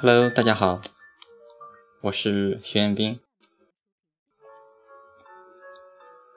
[0.00, 0.80] Hello，大家好，
[2.00, 3.20] 我是徐彦斌。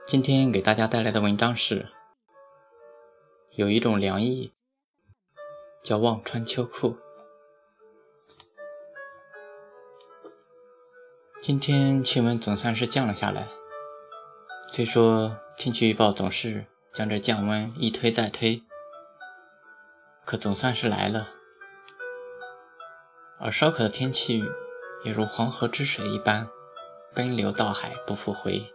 [0.05, 1.89] 今天给大家带来的文章是：
[3.55, 4.53] 有一种凉意，
[5.83, 6.97] 叫忘穿秋裤。
[11.41, 13.47] 今天气温总算是降了下来，
[14.71, 18.61] 虽说天气预报总是将这降温一推再推，
[20.23, 21.36] 可总算是来了。
[23.39, 24.43] 而烧烤的天气
[25.03, 26.49] 也如黄河之水一般，
[27.13, 28.73] 奔流到海不复回。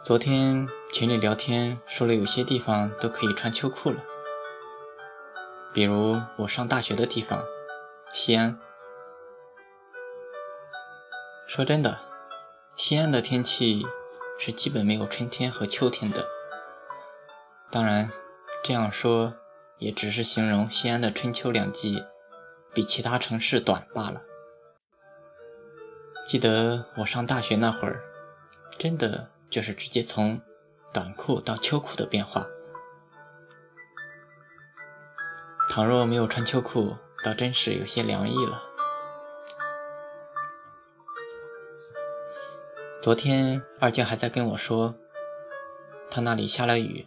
[0.00, 3.96] 昨天群里聊天说了，有些地方都可以穿秋裤了，
[5.74, 7.44] 比如我上大学的地方
[8.12, 8.56] 西安。
[11.48, 12.00] 说真的，
[12.76, 13.84] 西安的天气
[14.38, 16.28] 是基本没有春天和秋天的。
[17.72, 18.12] 当然，
[18.62, 19.34] 这样说。
[19.78, 22.04] 也只是形容西安的春秋两季
[22.74, 24.22] 比其他城市短罢了。
[26.24, 28.02] 记得我上大学那会儿，
[28.78, 30.40] 真的就是直接从
[30.92, 32.46] 短裤到秋裤的变化。
[35.68, 38.62] 倘若没有穿秋裤，倒真是有些凉意了。
[43.02, 44.96] 昨天二舅还在跟我说，
[46.10, 47.06] 他那里下了雨，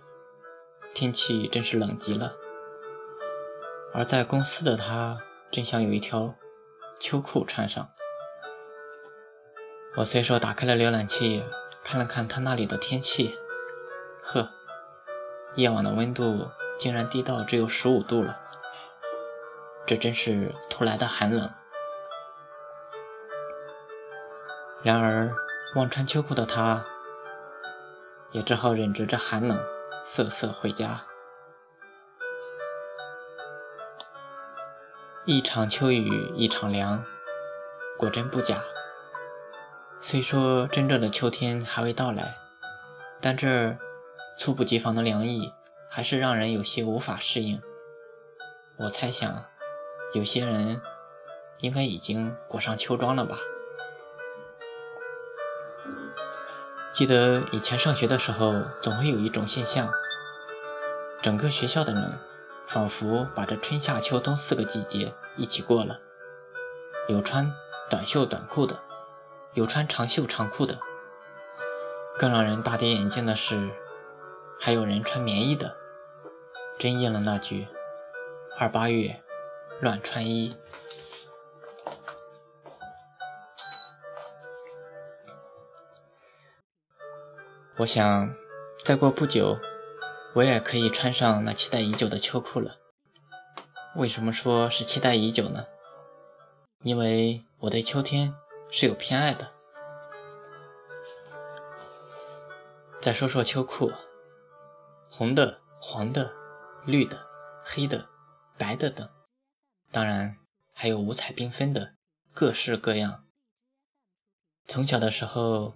[0.94, 2.36] 天气真是冷极了。
[3.94, 5.20] 而在公司的他
[5.52, 6.36] 正想有一条
[7.00, 7.90] 秋裤穿上，
[9.98, 11.44] 我随手打开了浏览器，
[11.84, 13.36] 看了看他那里的天气，
[14.22, 14.52] 呵，
[15.56, 18.40] 夜晚的温度竟然低到只有十五度了，
[19.88, 21.52] 这真是突来的寒冷。
[24.84, 25.36] 然而，
[25.76, 26.86] 忘穿秋裤的他，
[28.32, 29.60] 也只好忍着这寒冷，
[30.06, 31.09] 瑟瑟回家。
[35.32, 37.06] 一场秋雨一场凉，
[38.00, 38.56] 果真不假。
[40.02, 42.36] 虽说真正的秋天还未到来，
[43.22, 43.78] 但这
[44.36, 45.54] 猝不及防的凉意
[45.88, 47.62] 还是让人有些无法适应。
[48.78, 49.46] 我猜想，
[50.16, 50.82] 有些人
[51.60, 53.38] 应该已经裹上秋装了吧。
[56.92, 59.94] 记得以前上学的时候，总会有一种现象，
[61.22, 62.20] 整个学校的人。
[62.70, 66.00] 仿佛把这春夏秋冬四个季节一起过了，
[67.08, 67.52] 有穿
[67.90, 68.84] 短袖短裤的，
[69.56, 70.78] 有穿长袖长裤的，
[72.20, 73.72] 更让人大跌眼镜的是，
[74.60, 75.76] 还有人穿棉衣的，
[76.78, 77.68] 真应了那句
[78.60, 79.20] “二八月
[79.82, 80.56] 乱穿衣”。
[87.78, 88.32] 我想，
[88.86, 89.58] 再过不久。
[90.36, 92.78] 我也可以穿上那期待已久的秋裤了。
[93.96, 95.66] 为什么说是期待已久呢？
[96.84, 98.34] 因为我对秋天
[98.70, 99.52] 是有偏爱的。
[103.02, 103.92] 再说说秋裤，
[105.10, 106.34] 红的、黄的、
[106.86, 107.26] 绿的、
[107.64, 108.08] 黑的、
[108.58, 109.10] 白的等，
[109.92, 110.38] 当然
[110.74, 111.96] 还有五彩缤纷的，
[112.34, 113.26] 各式各样。
[114.68, 115.74] 从小的时候，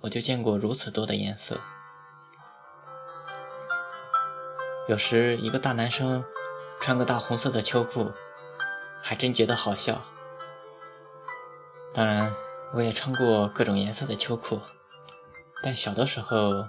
[0.00, 1.60] 我就见过如此多的颜色。
[4.88, 6.24] 有时一个大男生
[6.80, 8.12] 穿个大红色的秋裤，
[9.02, 10.06] 还真觉得好笑。
[11.92, 12.32] 当然，
[12.72, 14.60] 我也穿过各种颜色的秋裤，
[15.60, 16.68] 但小的时候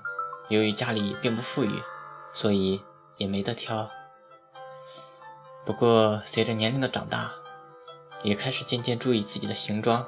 [0.50, 1.83] 由于家里并不富裕，
[2.33, 2.81] 所以
[3.17, 3.91] 也没得挑。
[5.63, 7.35] 不过随着年龄的长大，
[8.23, 10.07] 也开始渐渐注意自己的行装，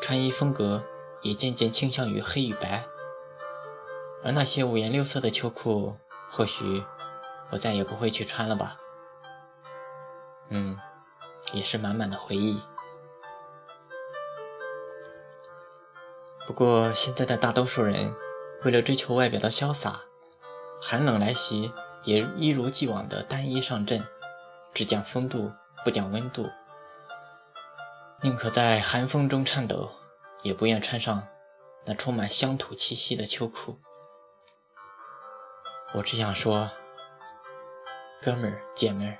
[0.00, 0.82] 穿衣风格
[1.20, 2.86] 也渐渐倾向于黑与白。
[4.24, 5.96] 而那些五颜六色的秋裤，
[6.30, 6.82] 或许。
[7.52, 8.78] 我再也不会去穿了吧？
[10.50, 10.78] 嗯，
[11.52, 12.60] 也是满满的回忆。
[16.46, 18.14] 不过现在的大多数人，
[18.64, 20.02] 为了追求外表的潇洒，
[20.80, 21.72] 寒冷来袭
[22.04, 24.04] 也一如既往的单衣上阵，
[24.74, 25.52] 只讲风度
[25.84, 26.50] 不讲温度，
[28.22, 29.92] 宁可在寒风中颤抖，
[30.42, 31.26] 也不愿穿上
[31.86, 33.76] 那充满乡土气息的秋裤。
[35.94, 36.70] 我只想说。
[38.22, 39.16] 哥们儿姐们儿，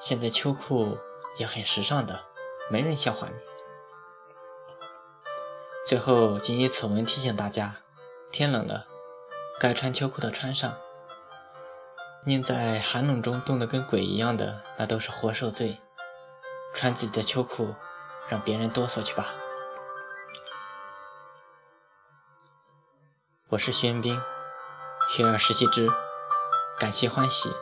[0.00, 0.96] 现在秋裤
[1.36, 2.24] 也很时尚的，
[2.70, 3.34] 没人笑话你。
[5.86, 7.76] 最后，谨以此文提醒大家：
[8.32, 8.86] 天冷了，
[9.60, 10.78] 该穿秋裤的穿上。
[12.24, 15.78] 宁在寒冷中冻得跟鬼一样的，那都是活受罪。
[16.72, 17.74] 穿自己的秋裤，
[18.30, 19.34] 让别人哆嗦去吧。
[23.48, 24.18] 我是徐彦斌，
[25.06, 25.86] 学而时习之，
[26.78, 27.52] 感谢欢喜。